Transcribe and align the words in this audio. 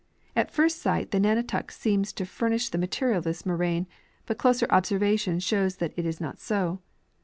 At 0.35 0.49
first 0.49 0.81
sight 0.81 1.11
the 1.11 1.19
nnnatak 1.19 1.69
seems 1.69 2.11
to 2.13 2.25
furnish 2.25 2.69
the 2.69 2.79
material 2.79 3.19
of 3.19 3.23
this 3.23 3.45
moraine, 3.45 3.85
l3Ut 4.27 4.37
closer 4.39 4.65
observation 4.71 5.39
shows 5.39 5.75
that 5.75 5.95
this 5.95 6.05
is 6.07 6.19
not 6.19 6.39
so. 6.39 6.81